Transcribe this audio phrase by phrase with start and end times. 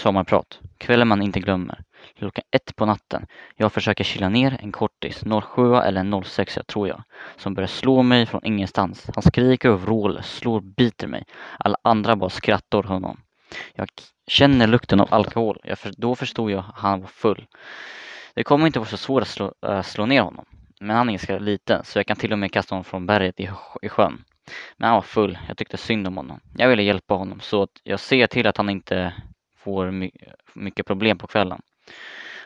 [0.00, 0.60] Sommarprat.
[0.78, 1.82] Kvällen man inte glömmer.
[2.18, 3.26] Klockan ett på natten.
[3.56, 7.02] Jag försöker kila ner en kortis, 07 eller 06 tror jag,
[7.36, 9.10] som börjar slå mig från ingenstans.
[9.14, 11.24] Han skriker och vrålar, slår, biter mig.
[11.58, 13.20] Alla andra bara skrattar åt honom.
[13.74, 13.88] Jag
[14.26, 15.60] känner lukten av alkohol.
[15.64, 17.46] Jag för, då förstod jag att han var full.
[18.34, 20.44] Det kommer inte vara så svårt att slå, äh, slå ner honom.
[20.80, 23.40] Men han är ganska liten så jag kan till och med kasta honom från berget
[23.40, 23.50] i,
[23.82, 24.24] i sjön.
[24.76, 25.38] Men han var full.
[25.48, 26.40] Jag tyckte synd om honom.
[26.56, 29.12] Jag ville hjälpa honom så att jag ser till att han inte
[29.60, 30.10] får my
[30.54, 31.62] mycket problem på kvällen.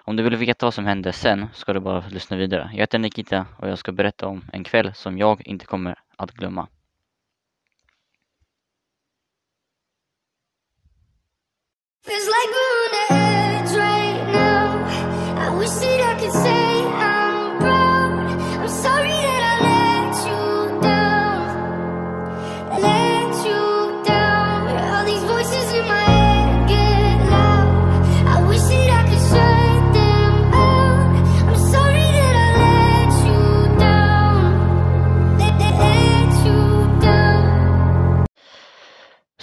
[0.06, 2.70] Om du vill veta vad som hände sen ska du bara lyssna vidare.
[2.72, 6.30] Jag heter Nikita och jag ska berätta om en kväll som jag inte kommer att
[6.32, 6.68] glömma.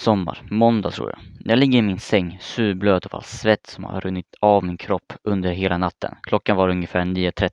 [0.02, 1.18] Sommar, måndag tror jag.
[1.50, 5.12] Jag ligger i min säng, surblöt av all svett som har runnit av min kropp
[5.24, 6.14] under hela natten.
[6.22, 7.50] Klockan var ungefär 9.30.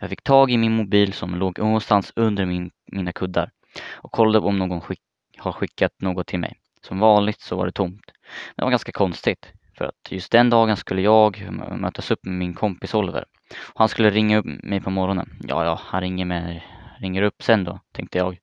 [0.00, 3.50] Jag fick tag i min mobil som låg någonstans under min, mina kuddar
[3.92, 5.00] och kollade om någon skick,
[5.38, 6.54] har skickat något till mig.
[6.82, 8.12] Som vanligt så var det tomt.
[8.56, 11.48] Det var ganska konstigt, för att just den dagen skulle jag
[11.80, 13.24] mötas upp med min kompis Oliver.
[13.74, 15.38] Han skulle ringa upp mig på morgonen.
[15.40, 16.64] Ja, ja, han ringer mig
[17.00, 18.38] ringer upp sen då, tänkte jag.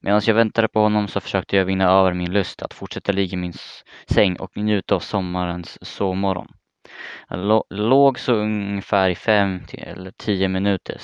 [0.00, 3.32] Medan jag väntade på honom så försökte jag vinna över min lust att fortsätta ligga
[3.32, 3.52] i min
[4.06, 6.48] säng och njuta av sommarens sovmorgon.
[7.28, 11.00] Jag låg så ungefär i fem eller tio minuter.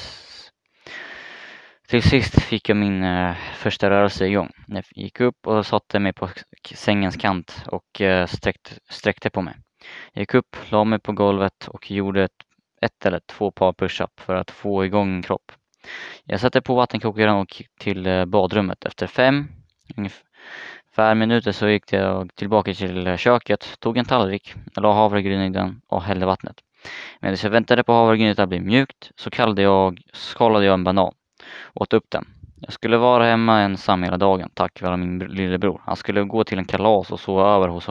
[1.89, 4.51] Till sist fick jag min eh, första rörelse igång.
[4.67, 6.29] Jag gick upp och satte mig på
[6.75, 9.55] sängens kant och eh, sträckte, sträckte på mig.
[10.13, 12.33] Jag gick upp, la mig på golvet och gjorde ett,
[12.83, 15.53] ett eller två par push-up för att få igång min kropp.
[16.25, 18.85] Jag satte på vattenkokaren och gick till eh, badrummet.
[18.85, 19.49] Efter fem
[19.97, 25.51] ungefär minuter så gick jag tillbaka till eh, köket, tog en tallrik, la havregryn i
[25.51, 26.57] den och hällde vattnet.
[27.21, 31.15] Medan jag väntade på havregrynet att bli mjukt så kallade jag, skalade jag en banan
[31.63, 32.25] och åt upp den.
[32.61, 35.83] Jag skulle vara hemma ensam hela dagen tack vare min lillebror.
[35.85, 37.89] Han skulle gå till en kalas och sova över hos,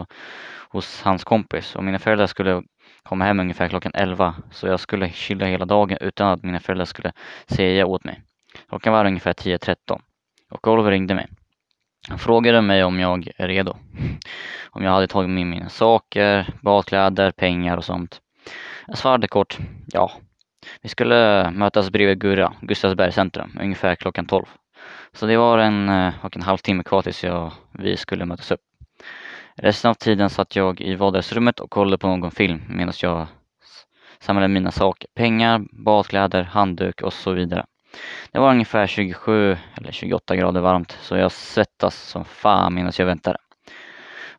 [0.69, 2.63] hos hans kompis och mina föräldrar skulle
[3.09, 6.85] komma hem ungefär klockan 11 så jag skulle chilla hela dagen utan att mina föräldrar
[6.85, 7.11] skulle
[7.47, 8.21] säga åt mig.
[8.69, 10.01] Klockan var ungefär 10.13
[10.51, 11.27] och Oliver ringde mig.
[12.09, 13.75] Han frågade mig om jag är redo.
[14.71, 18.21] Om jag hade tagit med mina saker, badkläder, pengar och sånt.
[18.87, 20.11] Jag svarade kort ja.
[20.81, 24.45] Vi skulle mötas bredvid Gurra, Gustavsbergs centrum, ungefär klockan 12.
[25.13, 28.51] Så det var en eh, och en halv timme kvar tills jag, vi skulle mötas
[28.51, 28.61] upp.
[29.61, 33.27] Resten av tiden satt jag i vardagsrummet och kollade på någon film medan jag
[34.19, 35.09] samlade mina saker.
[35.15, 37.65] Pengar, badkläder, handduk och så vidare.
[38.31, 43.05] Det var ungefär 27 eller 28 grader varmt så jag svettas som fan medan jag
[43.05, 43.37] väntade.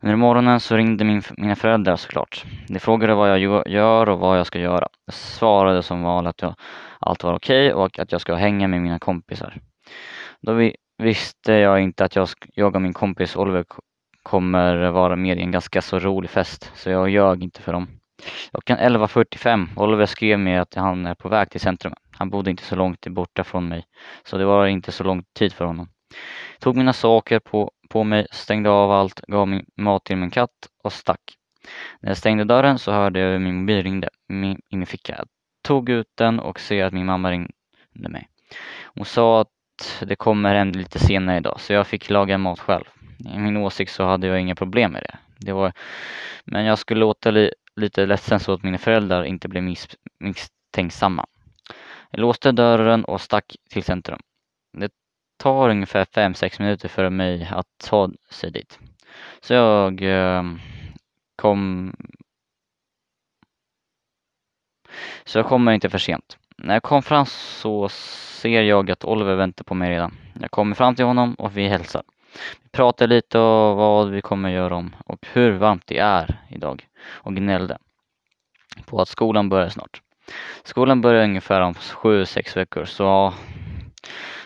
[0.01, 2.45] Under morgonen så ringde min, mina föräldrar såklart.
[2.69, 4.89] De frågade vad jag gör och vad jag ska göra.
[5.07, 6.55] Jag svarade som vanligt att jag,
[6.99, 9.57] allt var okej okay och att jag ska hänga med mina kompisar.
[10.41, 13.65] Då vi, visste jag inte att jag, jag och min kompis Oliver
[14.23, 17.89] kommer vara med i en ganska så rolig fest, så jag ljög inte för dem.
[18.51, 21.95] Klockan 11.45, Oliver skrev mig att han är på väg till centrum.
[22.11, 23.85] Han bodde inte så långt borta från mig,
[24.25, 25.89] så det var inte så lång tid för honom.
[26.59, 30.69] Tog mina saker på, på mig, stängde av allt, gav min mat till min katt
[30.85, 31.21] och stack.
[32.01, 35.15] När jag stängde dörren så hörde jag hur min mobil ringde min, i min ficka.
[35.19, 35.27] Jag
[35.65, 38.29] tog ut den och ser att min mamma ringde mig.
[38.83, 39.49] Hon sa att
[40.01, 42.85] det kommer en lite senare idag, så jag fick laga mat själv
[43.25, 45.19] i min åsikt så hade jag inga problem med det.
[45.39, 45.73] det var,
[46.45, 49.89] men jag skulle låta li, lite ledsen så att mina föräldrar inte blev miss,
[50.19, 51.27] misstänksamma.
[52.11, 54.21] Jag låste dörren och stack till centrum.
[54.73, 54.93] Det
[55.37, 58.79] tar ungefär 5-6 minuter för mig att ta sig dit.
[59.41, 60.43] Så jag eh,
[61.37, 61.93] kom
[65.25, 66.39] så jag kommer inte för sent.
[66.57, 70.15] När jag kom fram så ser jag att Oliver väntar på mig redan.
[70.41, 72.03] Jag kommer fram till honom och vi hälsar.
[72.63, 76.89] Vi pratade lite om vad vi kommer göra om och hur varmt det är idag
[77.09, 77.79] och gnällde
[78.87, 80.03] på att skolan börjar snart.
[80.65, 83.35] Skolan börjar ungefär om sju, sex veckor så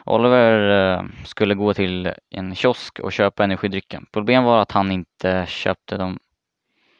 [0.04, 4.06] Oliver eh, skulle gå till en kiosk och köpa energidrycken.
[4.12, 6.18] Problemet var att han inte köpte dem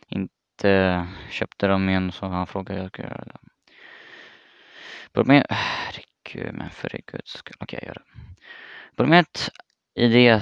[0.08, 3.38] inte köpte dem igen så han frågade jag skulle göra det.
[5.12, 8.20] Problemet, herregud men för guds skull, okej okay, jag gör det.
[8.96, 9.50] Problemet
[9.94, 10.41] i det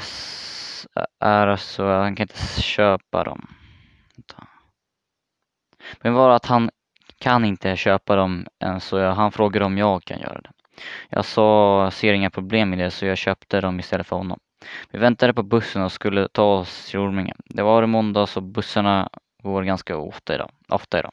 [1.20, 3.46] är så att han kan inte köpa dem.
[6.00, 6.70] Men var att han
[7.18, 10.50] kan inte köpa dem än så jag, han frågade om jag kan göra det.
[11.08, 14.38] Jag sa, ser inga problem med det så jag köpte dem istället för honom.
[14.90, 17.34] Vi väntade på bussen och skulle ta oss till Orminge.
[17.44, 19.08] Det var måndag så bussarna
[19.42, 20.50] går ganska ofta idag.
[20.68, 21.12] Ofta idag.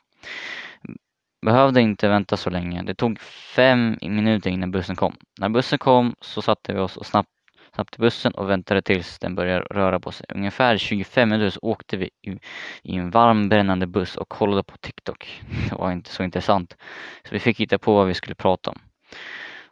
[1.45, 2.81] Behövde inte vänta så länge.
[2.83, 3.19] Det tog
[3.56, 5.15] fem minuter innan bussen kom.
[5.39, 7.30] När bussen kom så satte vi oss och snabbt,
[7.74, 10.25] snabbt i bussen och väntade tills den började röra på sig.
[10.30, 12.39] Ungefär 25 minuter så åkte vi i,
[12.83, 15.44] i en varm brännande buss och kollade på TikTok.
[15.69, 16.77] Det var inte så intressant.
[17.24, 18.80] Så vi fick hitta på vad vi skulle prata om.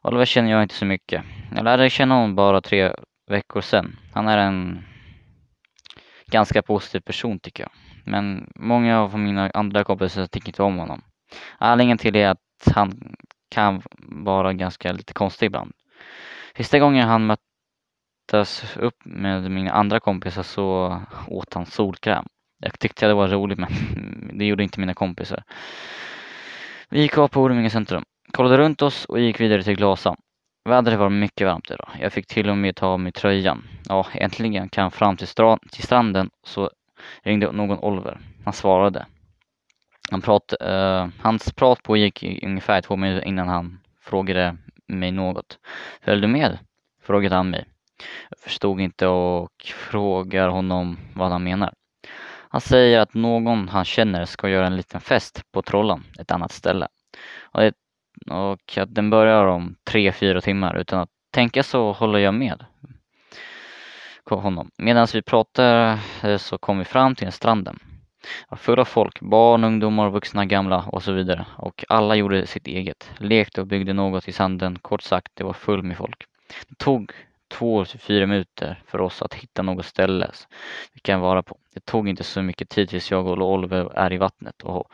[0.02, 1.24] Oliver känner jag inte så mycket.
[1.56, 2.94] Jag lärde känna honom bara tre
[3.28, 3.96] veckor sedan.
[4.14, 4.86] Han är en
[6.28, 7.72] ganska positiv person tycker jag.
[8.06, 11.02] Men många av mina andra kompisar tycker inte om honom.
[11.58, 13.16] Anledningen till det är att han
[13.50, 15.74] kan vara ganska lite konstig ibland.
[16.58, 17.26] Sista gången han
[18.27, 22.25] mötas upp med mina andra kompisar så åt han solkräm.
[22.59, 23.69] Jag tyckte det var roligt men
[24.33, 25.44] det gjorde inte mina kompisar.
[26.89, 30.15] Vi gick av på Orminge centrum, kollade runt oss och gick vidare till Glasa.
[30.65, 31.89] Vädret var mycket varmt idag.
[32.01, 33.63] Jag fick till och med ta av mig tröjan.
[33.89, 36.69] Ja, äntligen kan jag fram till, stra till stranden så
[37.24, 38.19] ringde någon Oliver.
[38.44, 39.06] Han svarade.
[40.12, 44.57] Han prat, uh, hans prat pågick ungefär två minuter innan han frågade
[44.88, 45.59] mig något.
[46.01, 46.57] Följde du med?
[47.03, 47.65] Frågade han mig.
[48.30, 51.74] Jag förstod inte och frågar honom vad han menar.
[52.50, 56.52] Han säger att någon han känner ska göra en liten fest på Trollan, ett annat
[56.52, 56.88] ställe.
[57.42, 57.74] Och, det,
[58.34, 60.78] och att den börjar om tre, fyra timmar.
[60.78, 62.66] Utan att tänka så håller jag med
[64.36, 64.72] honom.
[64.78, 67.80] Medan vi pratar eh, så kom vi fram till stranden.
[68.58, 71.46] Full av folk, barn, ungdomar, vuxna, gamla och så vidare.
[71.58, 73.12] Och alla gjorde sitt eget.
[73.18, 74.80] Lekte och byggde något i sanden.
[74.80, 76.26] Kort sagt, det var fullt med folk.
[76.68, 77.12] Det tog
[77.48, 80.32] två till fyra minuter för oss att hitta något ställe
[80.94, 81.58] vi kan vara på.
[81.74, 84.62] Det tog inte så mycket tid tills jag och Oliver är i vattnet.
[84.62, 84.92] Och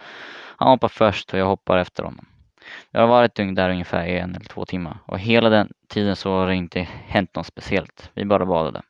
[0.58, 2.26] han hoppar först och jag hoppar efter honom.
[2.92, 6.48] Jag har varit där ungefär en eller två timmar och hela den tiden så har
[6.48, 8.12] det inte hänt något speciellt.
[8.14, 8.82] Vi bara badade.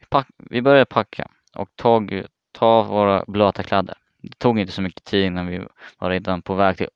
[0.00, 2.22] Vi, pack, vi började packa och tog,
[2.52, 3.94] ta våra blöta kläder.
[4.22, 5.66] Det tog inte så mycket tid innan vi
[5.98, 6.88] var redan på väg till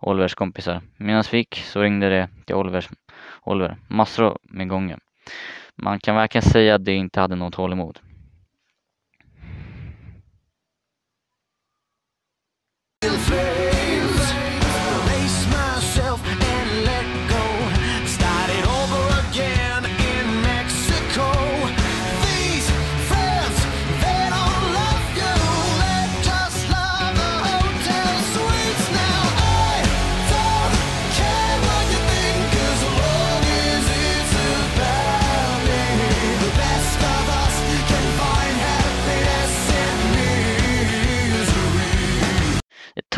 [0.00, 0.82] Olivers kompisar.
[0.96, 2.88] Medan vi gick så ringde det till Olivers,
[3.42, 4.98] Oliver massor med gånger.
[5.76, 7.98] Man kan verkligen säga att det inte hade något tålamod.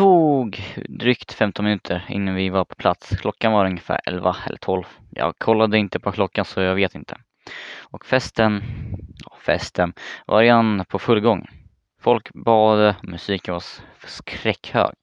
[0.00, 3.11] Tog drygt 15 minuter innan vi var på plats.
[3.17, 4.85] Klockan var ungefär 11 eller 12.
[5.11, 7.17] Jag kollade inte på klockan så jag vet inte.
[7.81, 8.62] Och festen,
[9.47, 9.93] festen
[10.26, 11.47] var redan på full gång.
[12.02, 13.62] Folk bad, musiken var
[14.05, 14.94] skräckhög.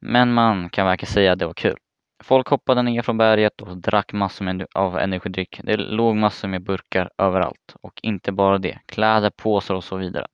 [0.00, 1.76] Men man kan verkligen säga att det var kul.
[2.22, 5.60] Folk hoppade ner från berget och drack massor av energidryck.
[5.62, 7.76] Det låg massor med burkar överallt.
[7.82, 10.26] Och inte bara det, kläder, påsar och så vidare.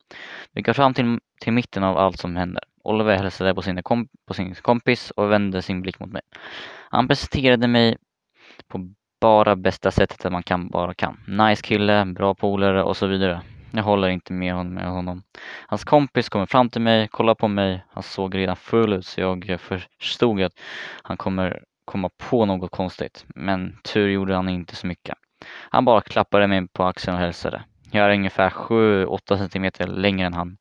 [0.52, 2.64] Vi går fram till, till mitten av allt som händer.
[2.84, 6.22] Oliver hälsade på, sin, komp på sin kompis och vände sin blick mot mig.
[6.90, 7.96] Han presenterade mig
[8.68, 11.20] på bara bästa sättet man kan bara kan.
[11.26, 13.42] Nice kille, bra polare och så vidare.
[13.72, 15.22] Jag håller inte med honom.
[15.66, 17.84] Hans kompis kommer fram till mig, kollar på mig.
[17.90, 20.52] Han såg redan full ut så jag förstod att
[21.02, 23.24] han kommer komma på något konstigt.
[23.34, 25.14] Men tur gjorde han inte så mycket.
[25.70, 27.62] Han bara klappade mig på axeln och hälsade.
[27.92, 30.56] Jag är ungefär 7-8 centimeter längre än han.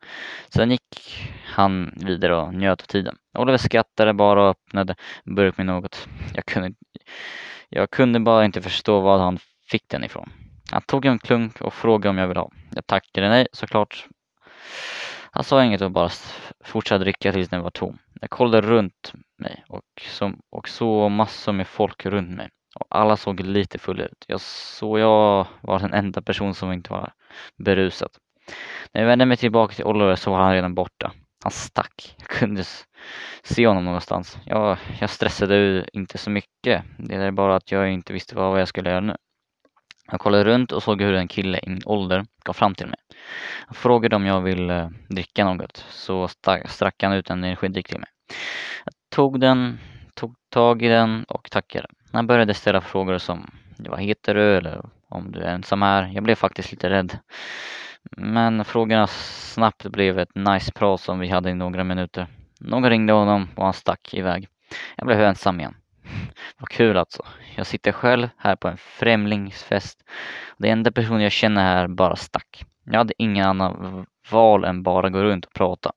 [0.50, 3.15] Sen gick han vidare och njöt av tiden.
[3.38, 6.07] Oliver skrattade bara och öppnade en burk med något.
[6.33, 6.74] Jag kunde,
[7.69, 9.39] jag kunde bara inte förstå var han
[9.71, 10.29] fick den ifrån.
[10.71, 12.51] Han tog en klunk och frågade om jag ville ha.
[12.75, 14.07] Jag tackade nej såklart.
[15.31, 16.09] Han sa inget och bara
[16.63, 17.98] fortsatte dricka tills den var tom.
[18.21, 22.50] Jag kollade runt mig och, som, och såg massor med folk runt mig.
[22.79, 24.25] Och alla såg lite fulla ut.
[24.27, 27.13] Jag så jag var den enda person som inte var
[27.57, 28.09] berusad.
[28.93, 31.12] När jag vände mig tillbaka till Oliver så var han redan borta.
[31.43, 32.15] Han stack.
[32.17, 32.63] Jag kunde
[33.43, 34.38] se honom någonstans.
[34.45, 36.83] Jag, jag stressade inte så mycket.
[36.98, 39.15] Det är bara att jag inte visste vad jag skulle göra nu.
[40.12, 43.00] Jag kollade runt och såg hur en kille i min ålder kom fram till mig.
[43.67, 46.27] Han frågade om jag ville eh, dricka något, så
[46.65, 48.09] strack han ut en energidryck till mig.
[48.86, 49.79] Jag tog den,
[50.20, 51.88] tog tag i den och tackade.
[52.12, 56.12] Han började ställa frågor som vad heter du eller om du är ensam här.
[56.14, 57.18] Jag blev faktiskt lite rädd.
[58.18, 62.28] Men frågorna snabbt blev ett nice prat som vi hade i några minuter.
[62.60, 64.48] Någon ringde honom och han stack iväg.
[64.96, 65.76] Jag blev ensam igen.
[66.60, 67.26] Vad kul alltså.
[67.56, 70.04] Jag sitter själv här på en främlingsfest.
[70.58, 72.64] Det enda personen jag känner här bara stack.
[72.86, 75.92] Jag hade ingen annan val än bara gå runt och prata.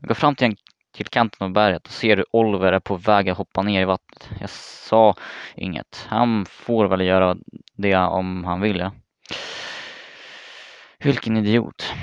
[0.00, 0.56] Jag går fram till, en,
[0.94, 3.84] till kanten av berget och ser hur Oliver är på väg att hoppa ner i
[3.84, 4.30] vattnet.
[4.40, 5.14] Jag sa
[5.54, 6.06] inget.
[6.08, 7.36] Han får väl göra
[7.76, 8.78] det om han vill.
[8.78, 8.92] Ja.
[10.98, 11.94] Vilken idiot.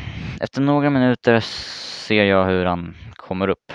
[0.41, 3.71] Efter några minuter ser jag hur han kommer upp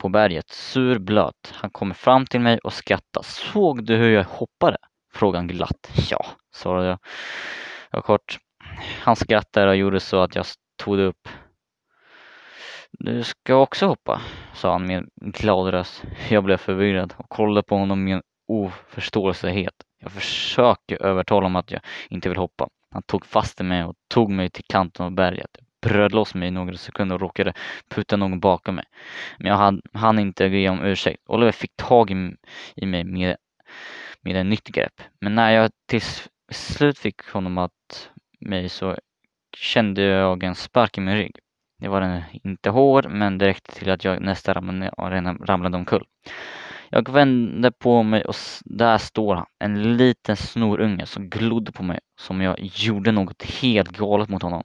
[0.00, 1.52] på berget, sur blöt.
[1.54, 3.22] Han kommer fram till mig och skrattar.
[3.22, 4.76] Såg du hur jag hoppade?
[5.14, 5.90] Frågade han glatt.
[6.10, 6.98] Ja, svarade jag.
[7.90, 8.38] Jag kort.
[9.02, 11.28] Han skrattade och gjorde så att jag tog det upp.
[12.98, 14.20] Du ska också hoppa,
[14.54, 16.04] sa han med en glad röst.
[16.30, 19.74] Jag blev förvirrad och kollade på honom med en oförståelsehet.
[20.02, 22.68] Jag försöker övertala honom att jag inte vill hoppa.
[22.90, 26.48] Han tog fast i mig och tog mig till kanten av berget bröt loss mig
[26.48, 27.52] i några sekunder och råkade
[27.88, 28.84] putta någon bakom mig.
[29.38, 31.22] Men jag hann, hann inte ge om ursäkt.
[31.26, 32.34] Oliver fick tag i,
[32.76, 33.36] i mig med,
[34.20, 35.00] med en nytt grepp.
[35.20, 36.02] Men när jag till
[36.52, 38.96] slut fick honom att mig så
[39.56, 41.38] kände jag en spark i min rygg.
[41.80, 44.90] Det var den inte hård, men det räckte till att jag nästan ramlade,
[45.44, 46.04] ramlade omkull.
[46.90, 48.34] Jag vände på mig och
[48.64, 53.88] där står han, en liten snorunge som glodde på mig som jag gjorde något helt
[53.88, 54.62] galet mot honom.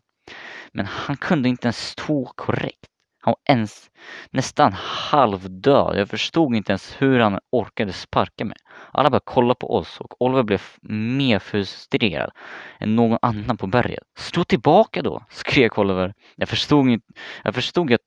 [0.72, 2.90] Men han kunde inte ens stå korrekt.
[3.26, 3.92] Han var ens
[4.32, 5.98] nästan halvdöd.
[5.98, 8.58] Jag förstod inte ens hur han orkade sparka mig.
[8.92, 12.32] Alla började kolla på oss och Oliver blev mer frustrerad
[12.80, 14.04] än någon annan på berget.
[14.18, 16.14] Stå tillbaka då, skrek Oliver.
[16.36, 17.06] Jag förstod, inte,
[17.44, 18.02] jag förstod att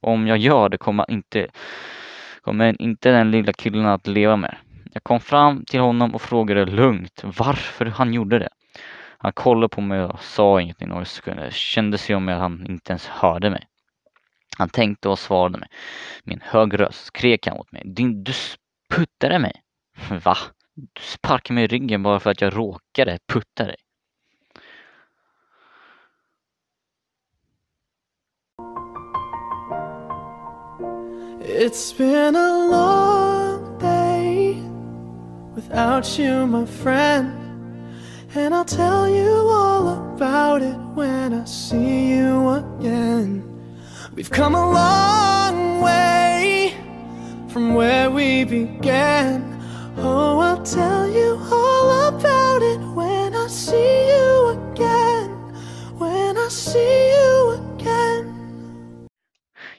[0.00, 1.48] om jag gör det kommer inte,
[2.40, 4.56] kommer inte den lilla killen att leva med.
[4.92, 8.48] Jag kom fram till honom och frågade lugnt varför han gjorde det.
[9.18, 11.44] Han kollade på mig och sa ingenting några sekunder.
[11.44, 13.66] Det kändes som att han inte ens hörde mig.
[14.58, 15.68] Han tänkte och svarade mig.
[16.24, 17.82] Min hög röst skrek han åt mig.
[17.84, 18.32] Din, du
[18.90, 19.52] puttade mig.
[20.24, 20.36] Va?
[20.74, 23.76] Du sparkade mig i ryggen bara för att jag råkade putta dig.
[31.44, 34.56] It's been a long day
[35.54, 37.42] without you my friend
[38.34, 43.51] And I'll tell you all about it when I see you again.
[44.14, 46.74] We've come a long way
[47.48, 49.42] from where we began.
[49.96, 55.30] Oh, I'll tell you all about it when I see you again.
[55.98, 59.08] When I see you again.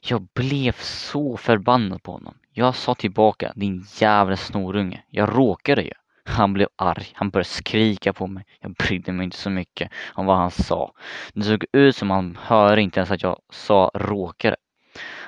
[0.02, 2.36] Jag blev så förbannad på honom.
[2.52, 5.04] Jag sa tillbaka, din jävla snorunge.
[5.10, 5.94] Jag råkade ju.
[6.26, 8.46] Han blev arg, han började skrika på mig.
[8.60, 10.94] Jag brydde mig inte så mycket om vad han sa.
[11.34, 14.56] Det såg ut som han hörde inte ens att jag sa råkare.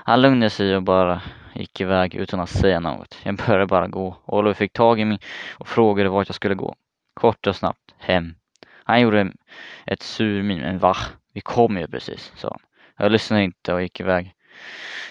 [0.08, 1.22] Han lugnade sig och bara
[1.56, 3.18] gick iväg utan att säga något.
[3.24, 4.18] Jag började bara gå.
[4.26, 5.20] Oliver fick tag i mig
[5.54, 6.76] och frågade vart jag skulle gå.
[7.14, 8.36] Kort och snabbt, hem.
[8.84, 9.32] Han gjorde
[9.86, 10.96] ett surmin, men va?
[11.34, 12.60] Vi kom ju precis, sa han.
[12.98, 14.34] Jag lyssnade inte och gick iväg.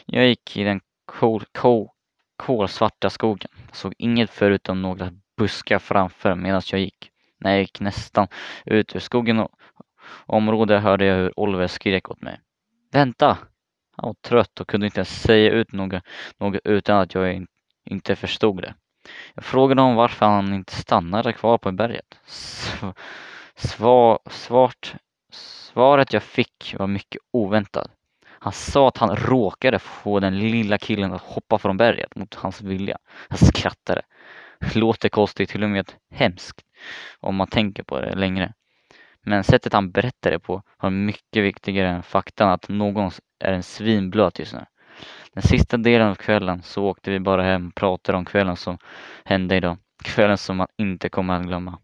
[0.06, 1.88] Jag gick i den kol, kol,
[2.36, 3.50] kolsvarta skogen.
[3.66, 7.10] Jag såg inget förutom några buskar framför medan jag gick.
[7.38, 8.26] När jag gick nästan
[8.64, 9.50] ut ur skogen och
[10.26, 12.40] området hörde jag hur Oliver skrek åt mig.
[12.92, 13.38] Vänta!
[13.96, 16.02] Han var trött och kunde inte ens säga ut något,
[16.38, 17.46] något utan att jag in,
[17.84, 18.74] inte förstod det.
[19.34, 22.18] Jag frågade honom varför han inte stannade kvar på berget.
[23.54, 24.94] Sva, svart,
[25.32, 27.90] svaret jag fick var mycket oväntat.
[28.26, 32.62] Han sa att han råkade få den lilla killen att hoppa från berget mot hans
[32.62, 32.98] vilja.
[33.28, 34.02] Jag skrattade
[34.74, 36.60] låter konstigt, till och med hemskt
[37.20, 38.52] om man tänker på det längre.
[39.22, 43.10] Men sättet han berättar det på var mycket viktigare än faktan att någon
[43.44, 44.64] är en svinblöt just nu.
[45.32, 48.78] Den sista delen av kvällen så åkte vi bara hem och pratade om kvällen som
[49.24, 49.76] hände idag.
[50.04, 51.78] Kvällen som man inte kommer att glömma.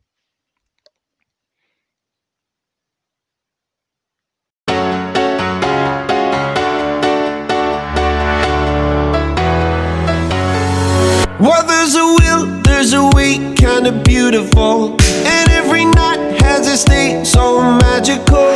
[13.83, 14.97] Kinda beautiful.
[15.25, 18.51] And every night has a state so magical.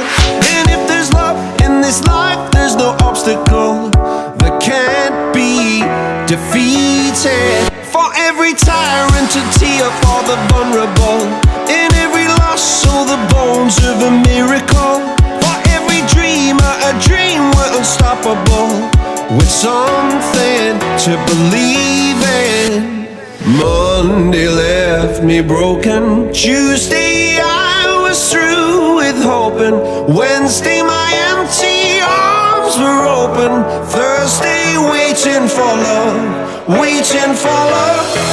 [0.52, 3.90] And if there's love in this life There's no obstacle
[4.40, 5.80] that can't be
[6.28, 7.72] defeated.
[7.94, 11.20] For every tyrant to tear for the vulnerable.
[11.72, 14.96] In every loss all the bones of a miracle.
[15.40, 18.72] For every dreamer a dream we're unstoppable.
[19.36, 23.03] With something to believe in
[23.46, 26.32] Monday left me broken.
[26.32, 29.76] Tuesday I was through with hoping.
[30.16, 33.52] Wednesday my empty arms were open.
[33.92, 38.24] Thursday waiting for love, waiting for love.